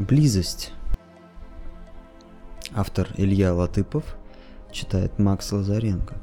Близость. 0.00 0.72
Автор 2.72 3.08
Илья 3.18 3.52
Латыпов 3.52 4.16
читает 4.72 5.18
Макс 5.18 5.52
Лазаренко. 5.52 6.16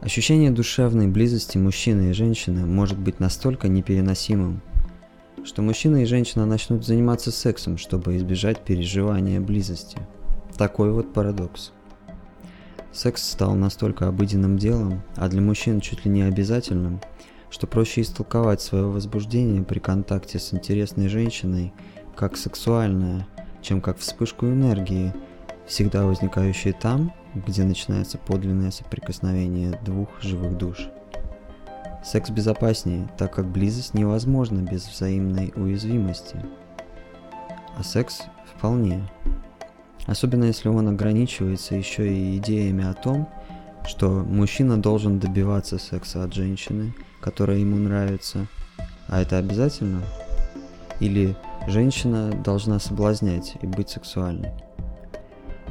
Ощущение 0.00 0.50
душевной 0.50 1.06
близости 1.06 1.58
мужчины 1.58 2.10
и 2.10 2.12
женщины 2.12 2.66
может 2.66 2.98
быть 2.98 3.20
настолько 3.20 3.68
непереносимым, 3.68 4.62
что 5.44 5.62
мужчина 5.62 6.02
и 6.02 6.06
женщина 6.06 6.44
начнут 6.44 6.84
заниматься 6.84 7.30
сексом, 7.30 7.78
чтобы 7.78 8.16
избежать 8.16 8.64
переживания 8.64 9.40
близости. 9.40 9.98
Такой 10.56 10.90
вот 10.90 11.12
парадокс. 11.12 11.70
Секс 12.92 13.22
стал 13.22 13.54
настолько 13.54 14.08
обыденным 14.08 14.58
делом, 14.58 15.04
а 15.14 15.28
для 15.28 15.40
мужчин 15.40 15.80
чуть 15.80 16.04
ли 16.04 16.10
не 16.10 16.22
обязательным– 16.22 17.00
что 17.50 17.66
проще 17.66 18.02
истолковать 18.02 18.60
свое 18.60 18.86
возбуждение 18.86 19.62
при 19.62 19.78
контакте 19.78 20.38
с 20.38 20.52
интересной 20.52 21.08
женщиной 21.08 21.72
как 22.14 22.36
сексуальное, 22.36 23.26
чем 23.62 23.80
как 23.80 23.98
вспышку 23.98 24.46
энергии, 24.46 25.12
всегда 25.66 26.06
возникающей 26.06 26.72
там, 26.72 27.12
где 27.34 27.64
начинается 27.64 28.18
подлинное 28.18 28.70
соприкосновение 28.70 29.78
двух 29.84 30.08
живых 30.22 30.56
душ. 30.56 30.88
Секс 32.04 32.30
безопаснее, 32.30 33.08
так 33.18 33.34
как 33.34 33.46
близость 33.46 33.94
невозможна 33.94 34.60
без 34.60 34.86
взаимной 34.86 35.52
уязвимости. 35.56 36.36
А 37.76 37.82
секс 37.82 38.22
вполне. 38.46 39.02
Особенно 40.06 40.44
если 40.44 40.68
он 40.68 40.88
ограничивается 40.88 41.74
еще 41.74 42.10
и 42.10 42.36
идеями 42.38 42.88
о 42.88 42.94
том, 42.94 43.28
что 43.86 44.08
мужчина 44.10 44.80
должен 44.80 45.18
добиваться 45.18 45.78
секса 45.78 46.24
от 46.24 46.34
женщины– 46.34 46.94
которая 47.26 47.58
ему 47.58 47.76
нравится. 47.76 48.46
А 49.08 49.20
это 49.20 49.38
обязательно? 49.38 50.02
Или 51.00 51.36
женщина 51.66 52.30
должна 52.30 52.78
соблазнять 52.78 53.56
и 53.62 53.66
быть 53.66 53.90
сексуальной? 53.90 54.52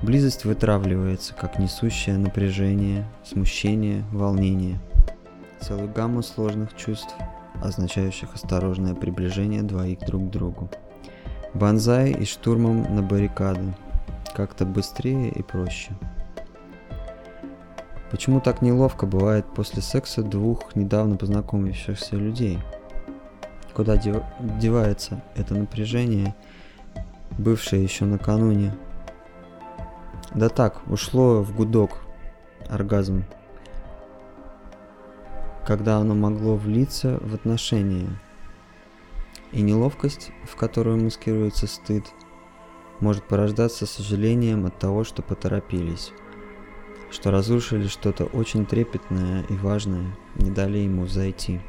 Близость 0.01 0.43
вытравливается, 0.43 1.33
как 1.33 1.57
несущее 1.57 2.17
напряжение, 2.17 3.07
смущение, 3.23 4.03
волнение. 4.11 4.79
Целую 5.61 5.89
гамму 5.93 6.21
сложных 6.21 6.75
чувств, 6.75 7.15
означающих 7.63 8.33
осторожное 8.33 8.93
приближение 8.93 9.63
двоих 9.63 9.99
друг 9.99 10.27
к 10.27 10.31
другу. 10.31 10.69
Банзай 11.53 12.11
и 12.11 12.25
штурмом 12.25 12.93
на 12.93 13.01
баррикады. 13.01 13.73
Как-то 14.35 14.65
быстрее 14.65 15.29
и 15.29 15.41
проще. 15.41 15.93
Почему 18.15 18.39
так 18.39 18.61
неловко 18.61 19.05
бывает 19.05 19.45
после 19.45 19.81
секса 19.81 20.23
двух 20.23 20.73
недавно 20.73 21.17
познакомившихся 21.17 22.15
людей? 22.15 22.59
Куда 23.73 23.97
дев... 23.97 24.23
девается 24.39 25.21
это 25.35 25.53
напряжение, 25.53 26.33
бывшее 27.37 27.83
еще 27.83 28.05
накануне? 28.05 28.73
Да 30.33 30.47
так, 30.47 30.81
ушло 30.87 31.41
в 31.41 31.53
гудок, 31.53 31.97
оргазм, 32.69 33.25
когда 35.67 35.97
оно 35.97 36.15
могло 36.15 36.55
влиться 36.55 37.19
в 37.21 37.35
отношения. 37.35 38.07
И 39.51 39.61
неловкость, 39.61 40.31
в 40.49 40.55
которую 40.55 41.03
маскируется 41.03 41.67
стыд, 41.67 42.05
может 43.01 43.27
порождаться 43.27 43.85
сожалением 43.85 44.65
от 44.65 44.79
того, 44.79 45.03
что 45.03 45.21
поторопились 45.21 46.13
что 47.15 47.31
разрушили 47.31 47.87
что-то 47.87 48.25
очень 48.25 48.65
трепетное 48.65 49.45
и 49.47 49.53
важное, 49.53 50.13
не 50.35 50.51
дали 50.51 50.79
ему 50.79 51.07
зайти. 51.07 51.61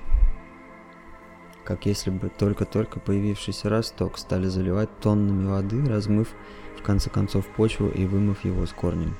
Как 1.62 1.86
если 1.86 2.10
бы 2.10 2.28
только-только 2.28 2.98
появившийся 2.98 3.68
росток 3.68 4.18
стали 4.18 4.46
заливать 4.46 4.90
тоннами 4.98 5.46
воды, 5.46 5.86
размыв 5.86 6.34
в 6.76 6.82
конце 6.82 7.10
концов 7.10 7.46
почву 7.46 7.88
и 7.88 8.06
вымыв 8.06 8.44
его 8.44 8.66
с 8.66 8.72
корнем. 8.72 9.16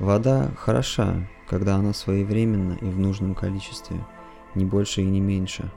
Вода 0.00 0.50
хороша, 0.58 1.28
когда 1.48 1.76
она 1.76 1.92
своевременна 1.92 2.76
и 2.80 2.86
в 2.86 2.98
нужном 2.98 3.36
количестве, 3.36 4.04
не 4.56 4.64
больше 4.64 5.02
и 5.02 5.06
не 5.06 5.20
меньше. 5.20 5.70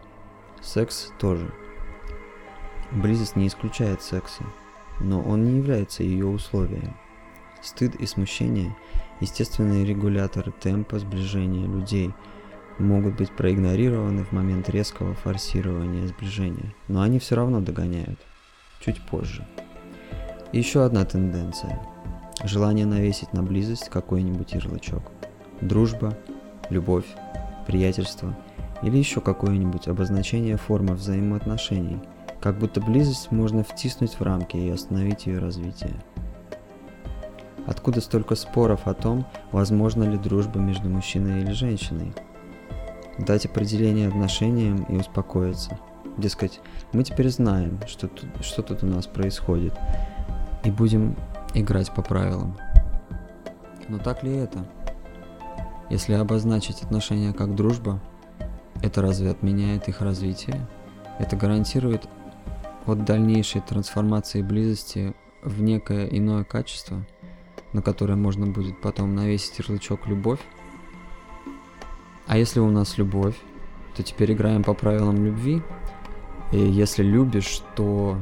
Секс 0.59 1.11
тоже. 1.19 1.53
Близость 2.91 3.35
не 3.35 3.45
исключает 3.45 4.01
секса, 4.01 4.43
но 4.99 5.21
он 5.21 5.43
не 5.45 5.57
является 5.57 6.01
ее 6.01 6.25
условием. 6.25 6.95
Стыд 7.67 7.95
и 7.95 8.05
смущение– 8.05 8.75
Естественные 9.19 9.83
регуляторы 9.83 10.51
темпа 10.51 10.99
сближения 10.99 11.65
людей 11.65 12.13
могут 12.77 13.15
быть 13.15 13.31
проигнорированы 13.31 14.23
в 14.23 14.31
момент 14.31 14.69
резкого 14.69 15.15
форсирования 15.15 16.05
сближения, 16.05 16.75
но 16.87 17.01
они 17.01 17.17
все 17.17 17.35
равно 17.35 17.59
догоняют. 17.59 18.19
Чуть 18.79 19.01
позже. 19.07 19.47
Еще 20.53 20.85
одна 20.85 21.03
тенденция. 21.03 21.81
Желание 22.43 22.85
навесить 22.85 23.33
на 23.33 23.41
близость 23.41 23.89
какой-нибудь 23.89 24.53
ярлычок. 24.53 25.11
Дружба, 25.61 26.15
любовь, 26.69 27.07
приятельство 27.65 28.37
или 28.83 28.97
еще 28.97 29.19
какое-нибудь 29.19 29.87
обозначение 29.87 30.57
формы 30.57 30.93
взаимоотношений, 30.93 31.99
как 32.39 32.59
будто 32.59 32.79
близость 32.81 33.31
можно 33.31 33.63
втиснуть 33.63 34.13
в 34.13 34.21
рамки 34.21 34.57
и 34.57 34.69
остановить 34.69 35.25
ее 35.25 35.39
развитие. 35.39 35.95
Откуда 37.67 37.99
столько 37.99 38.35
споров 38.35 38.87
о 38.87 38.93
том, 38.93 39.25
возможно 39.51 40.05
ли 40.05 40.17
дружба 40.17 40.57
между 40.57 40.89
мужчиной 40.89 41.41
или 41.41 41.51
женщиной? 41.51 42.13
Дать 43.17 43.45
определение 43.45 44.07
отношениям 44.07 44.83
и 44.83 44.95
успокоиться. 44.95 45.77
Дескать, 46.17 46.61
мы 46.93 47.03
теперь 47.03 47.29
знаем, 47.29 47.77
что 47.85 48.07
тут, 48.07 48.29
что 48.39 48.61
тут 48.61 48.83
у 48.83 48.85
нас 48.87 49.05
происходит, 49.05 49.73
и 50.63 50.71
будем 50.71 51.17
играть 51.53 51.93
по 51.93 52.01
правилам. 52.01 52.57
Но 53.89 53.97
так 53.97 54.23
ли 54.23 54.33
это? 54.33 54.65
Если 55.89 56.13
обозначить 56.13 56.83
отношения 56.83 57.33
как 57.33 57.53
дружба, 57.53 57.99
это 58.81 59.01
разве 59.01 59.29
отменяет 59.29 59.89
их 59.89 59.99
развитие? 59.99 60.65
Это 61.19 61.35
гарантирует 61.35 62.07
от 62.85 63.03
дальнейшей 63.03 63.59
трансформации 63.59 64.41
близости 64.41 65.13
в 65.43 65.61
некое 65.61 66.07
иное 66.07 66.45
качество– 66.45 67.05
на 67.77 67.83
которое 67.83 68.15
можно 68.15 68.47
будет 68.47 68.81
потом 68.81 69.13
навесить 69.13 69.59
ярлычок 69.59 70.07
«любовь». 70.07 70.39
А 72.25 72.35
если 72.35 72.59
у 72.59 72.71
нас 72.71 72.97
любовь, 72.97 73.35
то 73.95 74.01
теперь 74.01 74.33
играем 74.33 74.63
по 74.63 74.73
правилам 74.73 75.23
любви. 75.23 75.61
И 76.51 76.57
если 76.57 77.03
любишь, 77.03 77.61
то 77.75 78.17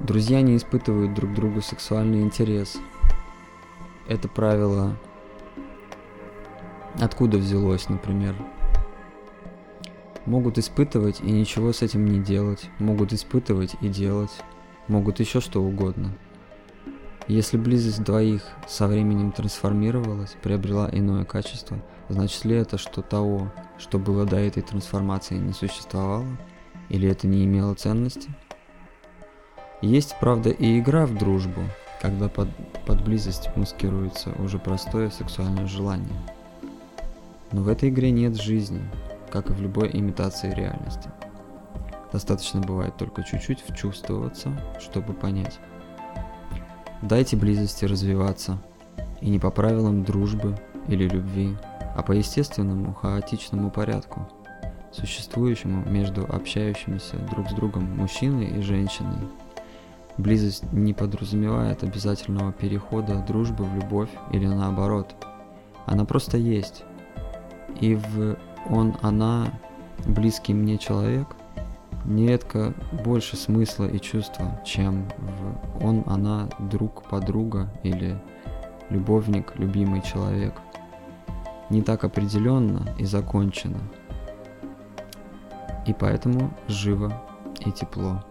друзья 0.00 0.40
не 0.40 0.56
испытывают 0.56 1.12
друг 1.12 1.34
другу 1.34 1.60
сексуальный 1.60 2.22
интерес. 2.22 2.78
Это 4.08 4.26
правило 4.26 4.96
откуда 6.98 7.36
взялось, 7.36 7.90
например? 7.90 8.34
Могут 10.24 10.56
испытывать 10.56 11.20
и 11.20 11.30
ничего 11.30 11.74
с 11.74 11.82
этим 11.82 12.06
не 12.06 12.20
делать, 12.20 12.70
могут 12.78 13.12
испытывать 13.12 13.76
и 13.82 13.88
делать, 13.88 14.32
могут 14.88 15.20
еще 15.20 15.42
что 15.42 15.62
угодно– 15.62 16.16
если 17.28 17.56
близость 17.56 18.04
двоих 18.04 18.42
со 18.68 18.86
временем 18.86 19.32
трансформировалась, 19.32 20.36
приобрела 20.42 20.88
иное 20.92 21.24
качество, 21.24 21.76
значит 22.08 22.44
ли 22.44 22.56
это, 22.56 22.78
что 22.78 23.02
того, 23.02 23.52
что 23.78 23.98
было 23.98 24.24
до 24.24 24.36
этой 24.36 24.62
трансформации, 24.62 25.36
не 25.36 25.52
существовало? 25.52 26.26
Или 26.88 27.08
это 27.08 27.26
не 27.26 27.44
имело 27.44 27.74
ценности? 27.74 28.30
Есть, 29.82 30.16
правда, 30.20 30.50
и 30.50 30.78
игра 30.78 31.04
в 31.04 31.18
дружбу, 31.18 31.62
когда 32.00 32.28
под, 32.28 32.48
под 32.86 33.04
близость 33.04 33.54
маскируется 33.56 34.30
уже 34.38 34.58
простое 34.58 35.10
сексуальное 35.10 35.66
желание. 35.66 36.16
Но 37.50 37.62
в 37.62 37.68
этой 37.68 37.88
игре 37.88 38.12
нет 38.12 38.40
жизни, 38.40 38.82
как 39.30 39.50
и 39.50 39.52
в 39.52 39.60
любой 39.60 39.90
имитации 39.92 40.54
реальности. 40.54 41.10
Достаточно 42.12 42.60
бывает 42.60 42.96
только 42.96 43.22
чуть-чуть 43.22 43.64
вчувствоваться, 43.68 44.58
чтобы 44.80 45.12
понять. 45.12 45.58
Дайте 47.02 47.36
близости 47.36 47.84
развиваться. 47.84 48.58
И 49.20 49.28
не 49.28 49.38
по 49.38 49.50
правилам 49.50 50.02
дружбы 50.02 50.56
или 50.88 51.08
любви, 51.08 51.56
а 51.94 52.02
по 52.02 52.12
естественному, 52.12 52.94
хаотичному 52.94 53.70
порядку, 53.70 54.28
существующему 54.92 55.84
между 55.88 56.24
общающимися 56.24 57.16
друг 57.30 57.48
с 57.48 57.52
другом 57.52 57.84
мужчиной 57.96 58.58
и 58.58 58.62
женщиной. 58.62 59.28
Близость 60.16 60.70
не 60.72 60.94
подразумевает 60.94 61.82
обязательного 61.82 62.52
перехода 62.52 63.22
дружбы 63.26 63.64
в 63.64 63.74
любовь 63.74 64.10
или 64.32 64.46
наоборот. 64.46 65.14
Она 65.84 66.04
просто 66.04 66.38
есть. 66.38 66.84
И 67.80 67.94
в 67.94 68.36
он, 68.70 68.96
она, 69.02 69.48
близкий 70.06 70.54
мне 70.54 70.78
человек– 70.78 71.28
нередко 72.06 72.74
больше 73.04 73.36
смысла 73.36 73.86
и 73.86 73.98
чувства, 73.98 74.60
чем 74.64 75.08
в 75.18 75.84
он, 75.84 76.04
она, 76.06 76.48
друг, 76.58 77.02
подруга 77.08 77.70
или 77.82 78.18
любовник, 78.90 79.52
любимый 79.56 80.02
человек. 80.02 80.54
Не 81.68 81.82
так 81.82 82.04
определенно 82.04 82.86
и 82.98 83.04
закончено. 83.04 83.80
И 85.86 85.92
поэтому 85.92 86.52
живо 86.68 87.12
и 87.64 87.70
тепло. 87.72 88.22